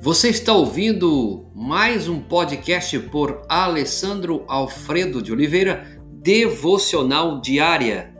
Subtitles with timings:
[0.00, 8.14] Você está ouvindo mais um podcast por Alessandro Alfredo de Oliveira, Devocional Diária.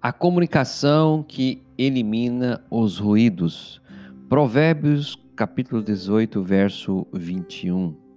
[0.00, 3.78] A comunicação que elimina os ruídos.
[4.26, 8.07] Provérbios capítulo 18, verso 21.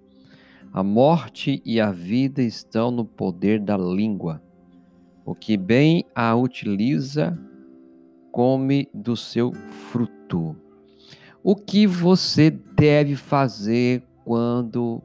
[0.74, 4.42] A morte e a vida estão no poder da língua.
[5.26, 7.38] O que bem a utiliza,
[8.32, 9.52] come do seu
[9.92, 10.56] fruto.
[11.44, 15.02] O que você deve fazer quando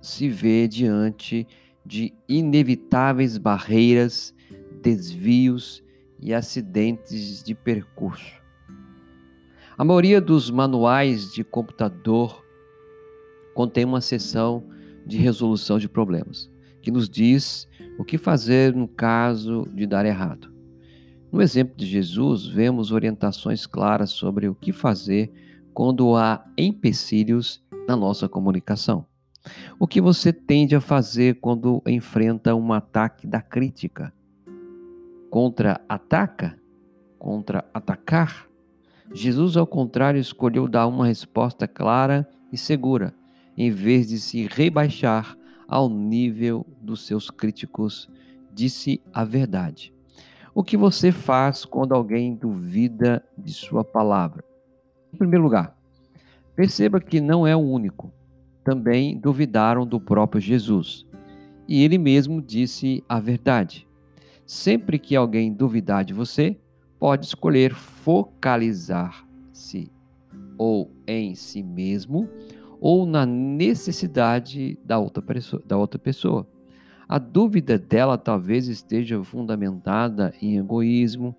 [0.00, 1.46] se vê diante
[1.84, 4.34] de inevitáveis barreiras,
[4.80, 5.84] desvios
[6.18, 8.40] e acidentes de percurso?
[9.76, 12.42] A maioria dos manuais de computador
[13.54, 14.77] contém uma seção
[15.08, 16.50] de resolução de problemas,
[16.82, 17.66] que nos diz
[17.98, 20.52] o que fazer no caso de dar errado.
[21.32, 25.32] No exemplo de Jesus, vemos orientações claras sobre o que fazer
[25.74, 29.06] quando há empecilhos na nossa comunicação.
[29.78, 34.12] O que você tende a fazer quando enfrenta um ataque da crítica?
[35.30, 36.58] Contra-ataca?
[37.18, 38.46] Contra-atacar?
[39.12, 43.14] Jesus, ao contrário, escolheu dar uma resposta clara e segura,
[43.58, 48.08] em vez de se rebaixar ao nível dos seus críticos,
[48.54, 49.92] disse a verdade.
[50.54, 54.44] O que você faz quando alguém duvida de sua palavra?
[55.12, 55.76] Em primeiro lugar,
[56.54, 58.12] perceba que não é o único.
[58.62, 61.04] Também duvidaram do próprio Jesus.
[61.66, 63.88] E ele mesmo disse a verdade.
[64.46, 66.56] Sempre que alguém duvidar de você,
[66.96, 69.90] pode escolher focalizar-se
[70.56, 72.26] ou em si mesmo
[72.80, 75.62] ou na necessidade da outra pessoa.
[75.66, 76.46] Da outra pessoa.
[77.08, 81.34] A dúvida dela talvez esteja fundamentada em egoísmo,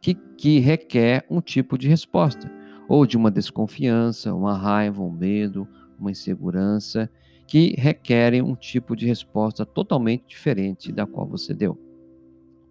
[0.00, 2.50] que, que requer um tipo de resposta,
[2.88, 5.68] ou de uma desconfiança, uma raiva, um medo,
[5.98, 7.10] uma insegurança,
[7.46, 11.78] que requerem um tipo de resposta totalmente diferente da qual você deu.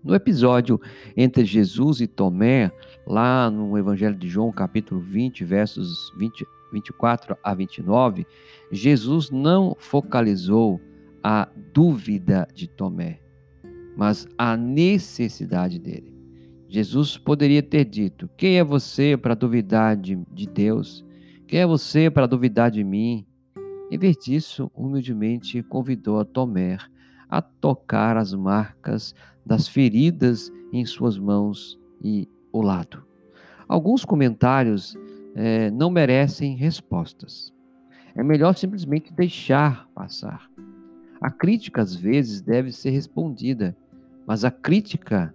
[0.04, 0.80] No episódio
[1.16, 2.72] entre Jesus e Tomé,
[3.06, 8.26] lá no Evangelho de João, capítulo 20, versos 20, 24 a 29,
[8.72, 10.80] Jesus não focalizou
[11.24, 13.20] a dúvida de Tomé,
[13.96, 16.18] mas a necessidade dele.
[16.68, 21.06] Jesus poderia ter dito: Quem é você para duvidar de, de Deus?
[21.48, 23.26] Quem é você para duvidar de mim?
[23.92, 26.78] Em vez disso, humildemente convidou a Tomé
[27.28, 29.16] a tocar as marcas
[29.46, 33.04] das feridas em suas mãos e o lado.
[33.68, 34.98] Alguns comentários
[35.40, 37.54] é, não merecem respostas.
[38.14, 40.50] É melhor simplesmente deixar passar.
[41.22, 43.76] A crítica, às vezes, deve ser respondida,
[44.28, 45.34] mas a crítica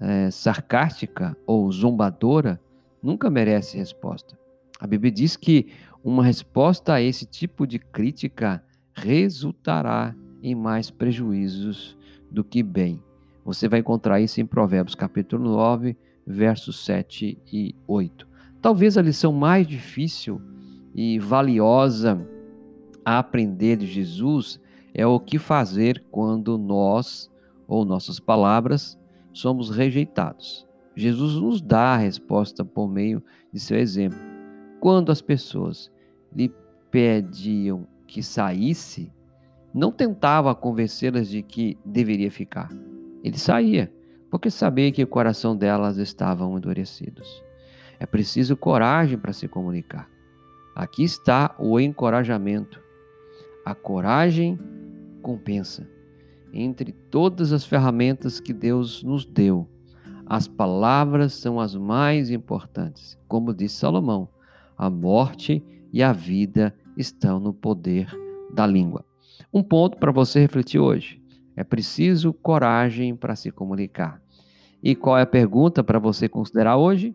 [0.00, 2.58] é, sarcástica ou zombadora
[3.02, 4.38] nunca merece resposta.
[4.80, 5.68] A Bíblia diz que
[6.02, 8.64] uma resposta a esse tipo de crítica
[8.94, 11.96] resultará em mais prejuízos
[12.30, 13.02] do que bem.
[13.44, 15.94] Você vai encontrar isso em Provérbios capítulo 9,
[16.26, 18.31] versos 7 e 8.
[18.62, 20.40] Talvez a lição mais difícil
[20.94, 22.24] e valiosa
[23.04, 24.60] a aprender de Jesus
[24.94, 27.28] é o que fazer quando nós
[27.66, 28.96] ou nossas palavras
[29.32, 30.64] somos rejeitados.
[30.94, 33.20] Jesus nos dá a resposta por meio
[33.52, 34.18] de seu exemplo.
[34.78, 35.90] Quando as pessoas
[36.32, 36.48] lhe
[36.88, 39.10] pediam que saísse,
[39.74, 42.68] não tentava convencê-las de que deveria ficar.
[43.24, 43.92] Ele saía,
[44.30, 47.42] porque sabia que o coração delas estavam endurecidos.
[48.02, 50.10] É preciso coragem para se comunicar.
[50.74, 52.82] Aqui está o encorajamento.
[53.64, 54.58] A coragem
[55.22, 55.88] compensa.
[56.52, 59.68] Entre todas as ferramentas que Deus nos deu,
[60.26, 63.16] as palavras são as mais importantes.
[63.28, 64.28] Como disse Salomão,
[64.76, 68.10] a morte e a vida estão no poder
[68.52, 69.04] da língua.
[69.54, 71.22] Um ponto para você refletir hoje.
[71.54, 74.20] É preciso coragem para se comunicar.
[74.82, 77.14] E qual é a pergunta para você considerar hoje?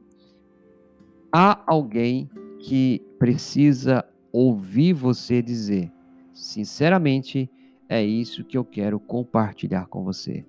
[1.39, 4.04] Há alguém que precisa
[4.34, 5.92] ouvir você dizer,
[6.34, 7.48] sinceramente,
[7.88, 10.44] é isso que eu quero compartilhar com você.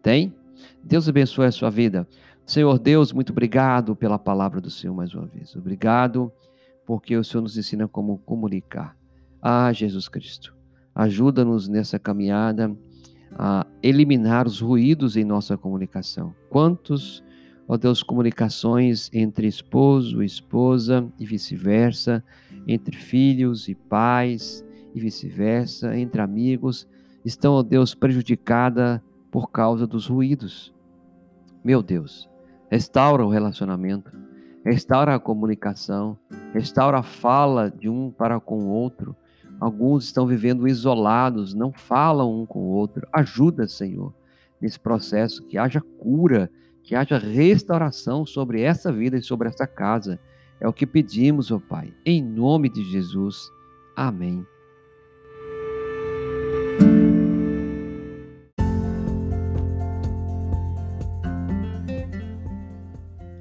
[0.00, 0.32] Tem?
[0.84, 2.06] Deus abençoe a sua vida.
[2.46, 5.56] Senhor Deus, muito obrigado pela palavra do Senhor mais uma vez.
[5.56, 6.30] Obrigado
[6.86, 8.96] porque o Senhor nos ensina como comunicar.
[9.42, 10.54] Ah, Jesus Cristo,
[10.94, 12.72] ajuda-nos nessa caminhada
[13.32, 16.32] a eliminar os ruídos em nossa comunicação.
[16.48, 17.20] Quantos,
[17.70, 22.20] ó Deus, comunicações entre esposo e esposa e vice-versa,
[22.66, 26.88] entre filhos e pais e vice-versa, entre amigos,
[27.24, 29.00] estão, ó Deus, prejudicadas
[29.30, 30.74] por causa dos ruídos.
[31.62, 32.28] Meu Deus,
[32.68, 34.10] restaura o relacionamento,
[34.64, 36.18] restaura a comunicação,
[36.52, 39.14] restaura a fala de um para com o outro.
[39.60, 43.06] Alguns estão vivendo isolados, não falam um com o outro.
[43.12, 44.12] Ajuda, Senhor,
[44.60, 46.50] nesse processo, que haja cura,
[46.82, 50.18] que haja restauração sobre essa vida e sobre essa casa.
[50.60, 53.50] É o que pedimos, ó Pai, em nome de Jesus.
[53.96, 54.44] Amém.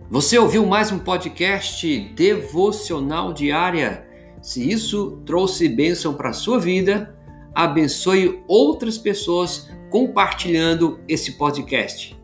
[0.10, 4.08] Você ouviu mais um podcast devocional diária?
[4.42, 7.16] Se isso trouxe bênção para a sua vida,
[7.54, 12.19] abençoe outras pessoas compartilhando esse podcast.